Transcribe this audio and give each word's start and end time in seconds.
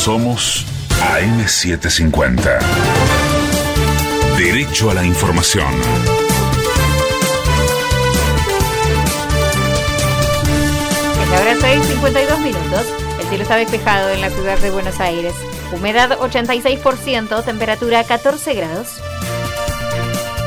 Somos 0.00 0.64
AM750. 1.12 2.58
Derecho 4.38 4.90
a 4.90 4.94
la 4.94 5.04
información. 5.04 5.66
Es 11.20 11.28
la 11.28 11.40
hora 11.42 11.54
6, 11.60 11.84
52 11.84 12.40
minutos. 12.40 12.86
El 13.20 13.26
cielo 13.28 13.42
está 13.42 13.56
despejado 13.56 14.08
en 14.08 14.22
la 14.22 14.30
ciudad 14.30 14.56
de 14.60 14.70
Buenos 14.70 14.98
Aires. 15.00 15.34
Humedad 15.70 16.18
86%, 16.18 17.44
temperatura 17.44 18.02
14 18.02 18.54
grados. 18.54 19.02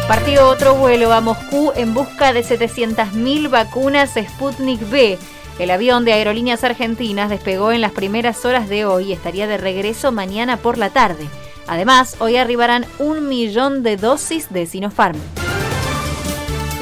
Partido 0.07 0.49
otro 0.49 0.73
vuelo 0.73 1.13
a 1.13 1.21
Moscú 1.21 1.71
en 1.75 1.93
busca 1.93 2.33
de 2.33 2.43
700.000 2.43 3.51
vacunas 3.51 4.15
Sputnik 4.15 4.81
V. 4.81 5.19
El 5.59 5.69
avión 5.69 6.03
de 6.03 6.13
Aerolíneas 6.13 6.63
Argentinas 6.63 7.29
despegó 7.29 7.71
en 7.71 7.81
las 7.81 7.91
primeras 7.91 8.43
horas 8.43 8.67
de 8.69 8.85
hoy 8.85 9.05
y 9.05 9.13
estaría 9.13 9.45
de 9.47 9.57
regreso 9.57 10.11
mañana 10.11 10.57
por 10.57 10.77
la 10.77 10.89
tarde. 10.89 11.27
Además, 11.67 12.17
hoy 12.19 12.37
arribarán 12.37 12.85
un 12.99 13.29
millón 13.29 13.83
de 13.83 13.97
dosis 13.97 14.51
de 14.51 14.65
Sinopharm. 14.65 15.17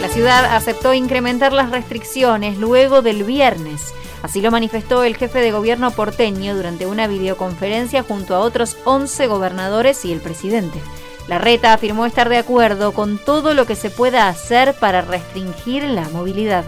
La 0.01 0.07
ciudad 0.07 0.55
aceptó 0.55 0.93
incrementar 0.93 1.53
las 1.53 1.69
restricciones 1.69 2.57
luego 2.57 3.01
del 3.01 3.23
viernes. 3.23 3.93
Así 4.23 4.41
lo 4.41 4.51
manifestó 4.51 5.03
el 5.03 5.17
jefe 5.17 5.39
de 5.39 5.51
gobierno 5.51 5.91
porteño 5.91 6.55
durante 6.55 6.85
una 6.85 7.07
videoconferencia 7.07 8.03
junto 8.03 8.35
a 8.35 8.39
otros 8.39 8.77
11 8.85 9.27
gobernadores 9.27 10.05
y 10.05 10.11
el 10.11 10.21
presidente. 10.21 10.79
La 11.27 11.37
reta 11.37 11.73
afirmó 11.73 12.05
estar 12.05 12.29
de 12.29 12.37
acuerdo 12.37 12.93
con 12.93 13.17
todo 13.17 13.53
lo 13.53 13.65
que 13.65 13.75
se 13.75 13.89
pueda 13.89 14.27
hacer 14.27 14.73
para 14.79 15.01
restringir 15.01 15.83
la 15.83 16.07
movilidad. 16.09 16.63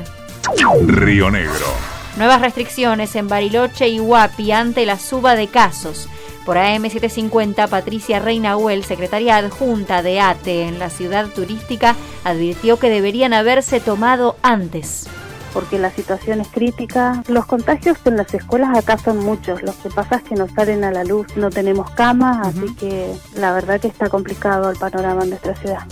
Río 0.85 1.31
Negro. 1.31 1.92
Nuevas 2.17 2.41
restricciones 2.41 3.16
en 3.16 3.27
Bariloche 3.27 3.88
y 3.88 3.99
Huapi 3.99 4.52
ante 4.52 4.85
la 4.85 4.99
suba 4.99 5.35
de 5.35 5.48
casos. 5.48 6.08
Por 6.45 6.58
AM750, 6.58 7.67
Patricia 7.70 8.20
Reinahuel, 8.20 8.84
secretaria 8.84 9.37
adjunta 9.37 10.04
de 10.04 10.20
ATE 10.20 10.68
en 10.68 10.77
la 10.77 10.90
ciudad 10.90 11.27
turística, 11.27 11.96
advirtió 12.24 12.77
que 12.77 12.90
deberían 12.90 13.34
haberse 13.34 13.79
tomado 13.79 14.35
antes 14.41 15.07
porque 15.54 15.77
la 15.77 15.91
situación 15.91 16.41
es 16.41 16.48
crítica. 16.48 17.24
Los 17.27 17.46
contagios 17.46 17.98
en 18.05 18.18
las 18.18 18.34
escuelas 18.34 18.76
acá 18.76 18.98
son 18.98 19.20
muchos, 19.20 19.62
lo 19.62 19.71
que 19.82 19.90
pasa 19.90 20.15
es 20.15 20.24
que 20.24 20.35
no 20.35 20.48
salen 20.49 20.84
a 20.84 20.91
la 20.91 21.04
luz, 21.04 21.27
no 21.35 21.49
tenemos 21.49 21.91
camas, 21.91 22.48
así 22.48 22.74
que 22.76 23.13
la 23.35 23.54
verdad 23.54 23.80
que 23.80 23.87
está 23.87 24.09
complicado 24.09 24.71
el 24.71 24.77
panorama 24.77 25.24
en 25.24 25.30
nuestra 25.30 25.55
ciudad. 25.55 25.84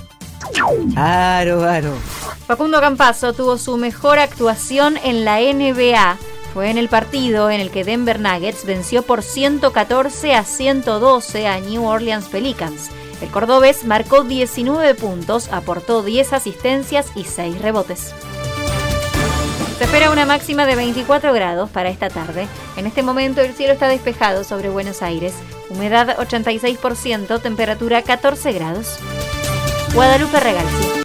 Claro, 0.94 1.60
claro. 1.60 1.94
Facundo 2.48 2.80
Campazo 2.82 3.34
tuvo 3.34 3.58
su 3.58 3.78
mejor 3.78 4.20
actuación 4.20 4.98
en 5.04 5.26
la 5.26 5.40
NBA. 5.40 6.18
Fue 6.54 6.70
en 6.70 6.78
el 6.78 6.90
partido 6.90 7.50
en 7.50 7.62
el 7.62 7.72
que 7.72 7.86
Denver 7.86 8.20
Nuggets 8.20 8.66
venció 8.66 9.04
por 9.04 9.24
114 9.24 10.36
a 10.36 10.44
112 10.44 11.48
a 11.48 11.60
New 11.60 11.86
Orleans 11.86 12.26
Pelicans. 12.26 12.90
El 13.22 13.30
cordobés 13.30 13.86
marcó 13.86 14.24
19 14.24 14.96
puntos, 14.96 15.48
aportó 15.52 16.04
10 16.04 16.34
asistencias 16.34 17.12
y 17.16 17.24
6 17.24 17.62
rebotes. 17.62 18.14
Se 19.78 19.86
espera 19.86 20.12
una 20.12 20.26
máxima 20.26 20.66
de 20.66 20.76
24 20.76 21.34
grados 21.34 21.70
para 21.70 21.90
esta 21.90 22.10
tarde. 22.10 22.48
En 22.76 22.86
este 22.86 23.02
momento 23.02 23.42
el 23.42 23.54
cielo 23.54 23.74
está 23.74 23.88
despejado 23.88 24.44
sobre 24.44 24.70
Buenos 24.70 25.02
Aires. 25.02 25.34
Humedad 25.70 26.18
86%, 26.18 27.42
temperatura 27.42 28.02
14 28.02 28.52
grados. 28.52 29.00
Guadalupe 29.94 30.40
Regalci. 30.40 31.04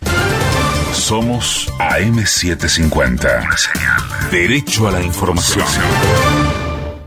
Somos 0.92 1.68
AM750. 1.78 4.30
Derecho 4.30 4.86
a 4.86 4.92
la 4.92 5.02
información. 5.02 5.66